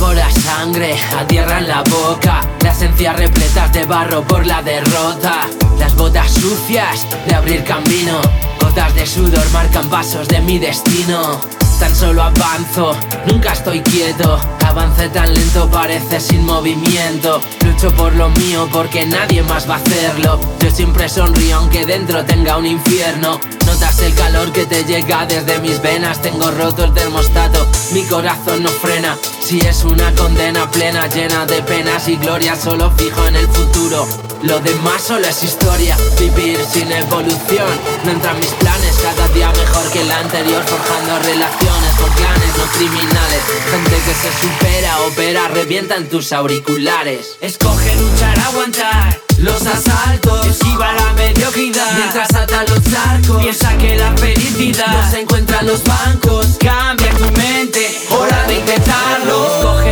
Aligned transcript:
sabor 0.00 0.18
a 0.18 0.30
sangre, 0.30 0.98
a 1.18 1.26
tierra 1.26 1.58
en 1.58 1.68
la 1.68 1.82
boca. 1.82 2.40
Las 2.62 2.80
encías 2.80 3.16
repletas 3.18 3.70
de 3.72 3.84
barro 3.84 4.22
por 4.22 4.46
la 4.46 4.62
derrota. 4.62 5.46
Las 5.78 5.94
botas 5.94 6.32
sucias 6.32 7.06
de 7.26 7.34
abrir 7.34 7.64
camino. 7.64 8.20
Gotas 8.60 8.94
de 8.94 9.06
sudor 9.06 9.48
marcan 9.52 9.88
pasos 9.90 10.26
de 10.28 10.40
mi 10.40 10.58
destino. 10.58 11.38
Tan 11.78 11.94
solo 11.94 12.22
avanzo, 12.22 12.96
nunca 13.26 13.52
estoy 13.52 13.80
quieto. 13.80 14.38
Avance 14.70 15.08
tan 15.08 15.34
lento, 15.34 15.68
parece 15.68 16.20
sin 16.20 16.46
movimiento. 16.46 17.40
Lucho 17.66 17.92
por 17.96 18.14
lo 18.14 18.30
mío 18.30 18.68
porque 18.72 19.04
nadie 19.04 19.42
más 19.42 19.68
va 19.68 19.74
a 19.74 19.78
hacerlo. 19.78 20.38
Yo 20.60 20.70
siempre 20.70 21.08
sonrío 21.08 21.56
aunque 21.56 21.84
dentro 21.84 22.24
tenga 22.24 22.56
un 22.56 22.66
infierno. 22.66 23.40
Notas 23.66 23.98
el 23.98 24.14
calor 24.14 24.52
que 24.52 24.66
te 24.66 24.84
llega 24.84 25.26
desde 25.26 25.58
mis 25.58 25.82
venas. 25.82 26.22
Tengo 26.22 26.52
roto 26.52 26.84
el 26.84 26.94
termostato, 26.94 27.66
mi 27.92 28.04
corazón 28.04 28.62
no 28.62 28.70
frena. 28.70 29.18
Si 29.40 29.58
es 29.58 29.82
una 29.82 30.14
condena 30.14 30.70
plena, 30.70 31.08
llena 31.08 31.46
de 31.46 31.62
penas 31.62 32.06
y 32.06 32.14
gloria, 32.14 32.54
solo 32.54 32.92
fijo 32.92 33.26
en 33.26 33.34
el 33.34 33.48
futuro. 33.48 34.06
Lo 34.42 34.60
demás 34.60 35.02
solo 35.02 35.26
es 35.26 35.42
historia, 35.42 35.96
vivir 36.18 36.58
sin 36.64 36.90
evolución. 36.92 37.68
No 38.04 38.12
entran 38.12 38.38
mis 38.38 38.52
planes, 38.52 38.89
cada 39.02 39.28
día 39.30 39.50
mejor 39.52 39.90
que 39.90 40.02
el 40.02 40.12
anterior, 40.12 40.62
forjando 40.66 41.18
relaciones 41.20 41.94
con 41.96 42.10
clanes 42.12 42.56
no 42.56 42.64
criminales. 42.66 43.42
Gente 43.70 43.96
que 44.04 44.14
se 44.14 44.32
supera, 44.40 45.00
opera, 45.00 45.48
revienta 45.48 45.96
en 45.96 46.08
tus 46.08 46.32
auriculares. 46.32 47.36
Escoge 47.40 47.94
luchar, 47.96 48.38
aguantar 48.40 49.20
los 49.38 49.66
asaltos, 49.66 50.46
esquiva 50.46 50.92
la 50.92 51.12
mediocridad. 51.14 51.96
Mientras 51.96 52.34
ata 52.34 52.62
los 52.64 52.82
arcos, 52.94 53.42
piensa 53.42 53.76
que 53.78 53.96
la 53.96 54.12
felicidad 54.16 54.86
no 54.86 55.10
se 55.10 55.20
encuentra 55.20 55.60
en 55.60 55.66
los 55.66 55.82
bancos. 55.82 56.46
Cambia 56.60 57.10
tu 57.12 57.30
mente, 57.32 58.06
hora 58.10 58.44
de 58.44 58.54
intentarlo. 58.58 59.46
Escoge 59.46 59.89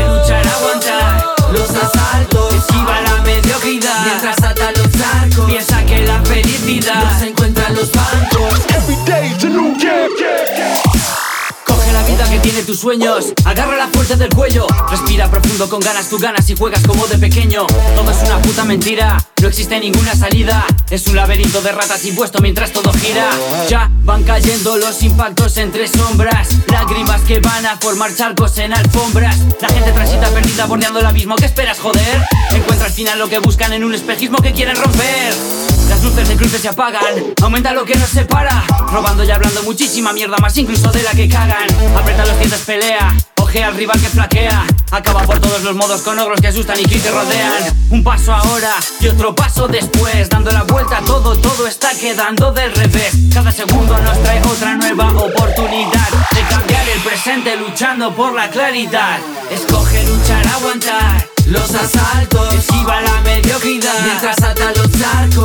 tus 12.63 12.81
sueños, 12.81 13.33
agarra 13.45 13.77
la 13.77 13.89
fuerza 13.89 14.17
del 14.17 14.31
cuello, 14.31 14.67
respira 14.91 15.31
profundo 15.31 15.69
con 15.69 15.81
ganas, 15.81 16.09
tú 16.09 16.19
ganas 16.19 16.49
y 16.51 16.57
juegas 16.57 16.83
como 16.87 17.07
de 17.07 17.19
pequeño. 17.19 17.67
Todo 17.95 18.11
es 18.11 18.23
una 18.23 18.41
puta 18.43 18.65
mentira, 18.65 19.19
no 19.41 19.49
existe 19.49 19.79
ninguna 19.79 20.15
salida. 20.15 20.67
Es 20.91 21.07
un 21.07 21.17
laberinto 21.17 21.61
de 21.61 21.73
ratas 21.73 22.05
impuesto 22.05 22.41
mientras 22.41 22.73
todo 22.73 22.93
gira. 22.93 23.31
Ya 23.69 23.91
van 24.05 24.25
cayendo 24.25 24.77
los 24.77 25.03
impactos 25.03 25.57
entre 25.59 25.87
sombras, 25.87 26.49
lágrimas 26.69 27.21
que 27.23 27.41
van 27.41 27.67
a 27.67 27.77
formar 27.77 28.15
charcos 28.15 28.59
en 28.59 28.73
alfombras. 28.73 29.37
La 29.61 29.69
gente 29.69 29.93
transita 29.93 30.29
perdida 30.31 30.67
bordeando 30.67 31.01
el 31.01 31.07
abismo. 31.07 31.37
¿Qué 31.37 31.47
esperas, 31.47 31.79
joder? 31.79 32.23
Encuentra 32.53 32.87
al 32.87 32.93
final 32.93 33.19
lo 33.19 33.29
que 33.29 33.39
buscan 33.39 33.73
en 33.73 33.85
un 33.85 33.95
espejismo 33.95 34.39
que 34.39 34.53
quieren 34.53 34.77
romper. 34.77 35.68
Las 35.89 36.03
luces 36.03 36.29
de 36.29 36.37
cruces 36.37 36.61
se 36.61 36.69
apagan, 36.69 37.35
aumenta 37.43 37.73
lo 37.73 37.85
que 37.85 37.97
nos 37.97 38.09
separa. 38.09 38.65
Robando 38.93 39.25
y 39.25 39.31
hablando 39.31 39.63
muchísima 39.63 40.13
mierda, 40.13 40.37
más 40.39 40.57
incluso 40.57 40.91
de 40.93 41.03
la 41.03 41.13
que 41.13 41.29
cagan. 41.29 41.67
Aprieta 41.97 42.27
los 42.27 42.39
dientes, 42.39 42.61
pelea, 42.61 43.17
ojea 43.37 43.69
al 43.69 43.77
rival 43.77 44.01
que 44.01 44.09
flaquea. 44.09 44.67
Acaba 44.91 45.23
por 45.23 45.41
todos 45.41 45.63
los 45.63 45.75
modos 45.75 46.03
con 46.03 46.19
ogros 46.19 46.41
que 46.41 46.49
asustan 46.49 46.79
y 46.79 46.85
que 46.85 46.99
te 46.99 47.11
rodean. 47.11 47.53
Un 47.91 48.05
paso 48.05 48.33
ahora 48.33 48.75
y 49.01 49.09
otro 49.09 49.35
paso 49.35 49.67
después. 49.69 50.29
Dando 50.29 50.51
la 50.51 50.63
vuelta 50.65 50.99
a 50.99 51.05
todo, 51.05 51.37
todo 51.37 51.67
está 51.67 51.91
quedando 51.99 52.53
del 52.53 52.73
revés. 52.73 53.13
Cada 53.33 53.53
segundo 53.53 53.99
nos 53.99 54.23
trae 54.23 54.43
otra 54.43 54.75
nueva 54.77 55.09
oportunidad 55.11 56.09
de 56.35 56.43
cambiar 56.49 56.89
el 56.89 57.01
presente 57.01 57.57
luchando 57.57 58.15
por 58.15 58.35
la 58.35 58.51
claridad. 58.51 59.19
Escoge 59.51 60.05
luchar, 60.07 60.47
aguantar 60.49 61.29
los 61.49 61.75
asaltos, 61.75 62.55
esquiva 62.55 63.01
la 63.01 63.08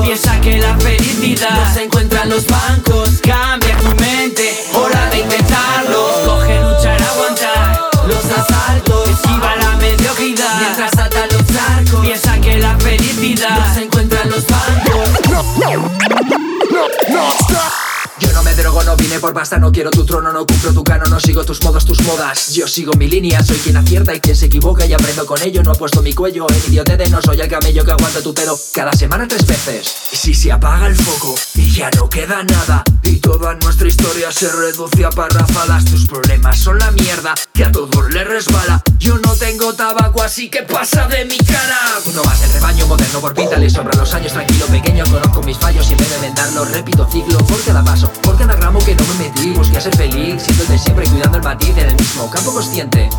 piensa 0.03 0.39
que 0.41 0.57
la 0.57 0.77
felicidad 0.77 1.49
no 1.49 1.73
se 1.73 1.83
encuentra 1.83 2.23
en 2.23 2.29
los 2.29 2.45
bancos. 2.45 3.09
Cambia 3.23 3.75
tu 3.77 3.95
mente, 3.95 4.55
hora 4.73 5.09
de 5.09 5.19
intentarlo. 5.19 6.09
Escoge 6.19 6.59
luchar, 6.61 7.01
aguantar 7.01 7.89
los 8.07 8.25
asaltos, 8.25 9.09
esquiva 9.09 9.55
la 9.55 9.75
mediocridad. 9.77 10.59
Mientras 10.59 10.93
ata 10.97 11.25
los 11.27 11.45
arcos, 11.77 11.99
piensa 12.01 12.39
que 12.41 12.59
la 12.59 12.77
felicidad 12.77 13.59
no 13.59 13.73
se 13.73 13.83
encuentra 13.83 14.21
en 14.21 14.29
los 14.29 14.45
bancos. 14.45 15.09
No, 15.29 15.43
no, 15.59 15.87
no, 16.71 16.87
no, 17.09 17.27
stop. 17.39 17.82
Yo 18.23 18.31
no 18.31 18.41
me 18.43 18.55
drogo, 18.55 18.81
no 18.83 18.95
vine 18.95 19.19
por 19.19 19.33
pasta, 19.33 19.57
no 19.57 19.71
quiero 19.71 19.91
tu 19.91 20.05
trono, 20.05 20.31
no 20.31 20.45
cumplo 20.45 20.73
tu 20.73 20.83
cano, 20.83 21.05
no 21.07 21.19
sigo 21.19 21.43
tus 21.43 21.61
modos, 21.61 21.85
tus 21.85 22.01
modas. 22.03 22.53
Yo 22.53 22.67
sigo 22.67 22.93
mi 22.93 23.09
línea, 23.09 23.43
soy 23.43 23.57
quien 23.57 23.75
acierta 23.75 24.15
y 24.15 24.21
quien 24.21 24.35
se 24.35 24.45
equivoca 24.45 24.85
y 24.85 24.93
aprendo 24.93 25.25
con 25.25 25.41
ello. 25.41 25.61
No 25.61 25.73
he 25.73 25.75
puesto 25.75 26.01
mi 26.01 26.13
cuello 26.13 26.47
en 26.49 26.71
idiotede, 26.71 27.09
no 27.09 27.21
soy 27.21 27.41
el 27.41 27.49
camello 27.49 27.83
que 27.83 27.91
aguanta 27.91 28.21
tu 28.21 28.33
pedo 28.33 28.57
cada 28.73 28.93
semana 28.93 29.27
tres 29.27 29.45
veces. 29.45 29.93
Y 30.13 30.15
si 30.15 30.33
se 30.33 30.51
apaga 30.51 30.87
el 30.87 30.95
foco 30.95 31.35
y 31.55 31.69
ya 31.71 31.89
no 31.91 32.09
queda 32.09 32.43
nada, 32.43 32.83
y 33.03 33.17
toda 33.17 33.55
nuestra 33.55 33.89
historia 33.89 34.31
se 34.31 34.49
reduce 34.49 35.03
a 35.03 35.09
parrafadas, 35.09 35.83
tus 35.85 36.05
problemas 36.05 36.57
son 36.57 36.79
la 36.79 36.91
mierda 36.91 37.35
que 37.53 37.65
a 37.65 37.71
todos 37.71 38.13
les 38.13 38.25
resbala. 38.25 38.81
Yo 38.99 39.17
no 39.17 39.33
tengo 39.35 39.73
tabaco, 39.73 40.23
así 40.23 40.49
que 40.49 40.63
pasa 40.63 41.07
de 41.07 41.25
mi 41.25 41.37
cara. 41.37 41.72
No 43.13 43.21
por 43.21 43.35
pinta, 43.35 43.57
le 43.57 43.69
sobran 43.69 43.95
los 43.99 44.11
años, 44.15 44.33
tranquilo, 44.33 44.65
pequeño, 44.65 45.03
conozco 45.05 45.43
mis 45.43 45.55
fallos 45.55 45.87
y 45.87 45.91
en 45.91 45.99
vez 45.99 46.09
de 46.09 46.19
vendarlos, 46.19 46.71
repito 46.71 47.07
ciclo 47.11 47.37
por 47.45 47.63
cada 47.63 47.83
paso. 47.83 48.09
Por 48.23 48.35
cada 48.39 48.55
gramo 48.55 48.79
que 48.83 48.95
no 48.95 49.03
me 49.05 49.25
metí, 49.25 49.51
busqué 49.51 49.77
a 49.77 49.81
ser 49.81 49.95
feliz, 49.95 50.41
siendo 50.41 50.63
el 50.63 50.69
de 50.69 50.79
siempre 50.79 51.05
cuidando 51.07 51.37
el 51.37 51.43
matiz 51.43 51.77
en 51.77 51.89
el 51.89 51.95
mismo 51.95 52.27
campo 52.31 52.51
consciente. 52.51 53.11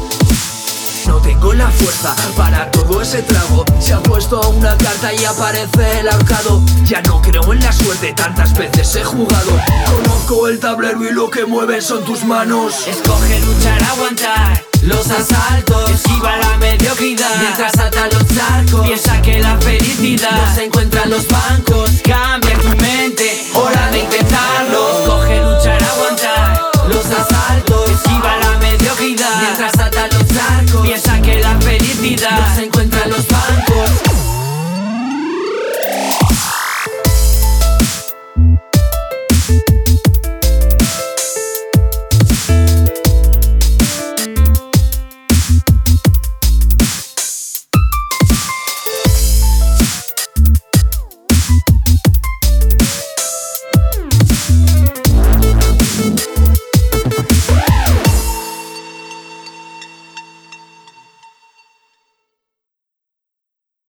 No 1.07 1.21
tengo 1.21 1.53
la 1.53 1.71
fuerza 1.71 2.15
para 2.37 2.71
todo 2.71 3.03
ese 3.03 3.23
trago. 3.23 3.65
Se 3.79 3.93
ha 3.93 4.03
puesto 4.03 4.41
una 4.51 4.77
carta 4.77 5.13
y 5.13 5.25
aparece 5.25 6.01
el 6.01 6.09
ahorcado. 6.09 6.63
Ya 6.85 7.03
no 7.03 7.21
creo 7.21 7.53
en 7.53 7.61
la 7.61 7.73
suerte, 7.73 8.13
tantas 8.15 8.55
veces 8.55 8.95
he 8.97 9.05
jugado. 9.05 9.53
Conozco 9.87 10.49
el 10.49 10.59
tablero 10.59 11.05
y 11.05 11.13
lo 11.13 11.31
que 11.31 11.45
mueve 11.45 11.81
son 11.81 12.05
tus 12.05 12.25
manos. 12.25 12.87
Escoge 12.87 13.41
luchar, 13.41 13.83
aguantar 13.85 14.65
los 14.83 15.11
asaltos, 15.11 15.91
esquiva 15.91 16.37
la 16.37 16.57
mediocridad. 16.59 17.41
Mientras 17.41 17.79
ata 17.79 18.07
los 18.09 18.27
arcos, 18.51 18.87
piensa 18.87 19.23
que 19.23 19.41
la 19.41 19.57
felicidad 19.59 20.31
no 20.31 20.55
se 20.55 20.65
encuentra 20.65 21.05
en 21.05 21.11
los 21.11 21.27
bancos. 21.29 21.91
Cambia 22.05 22.55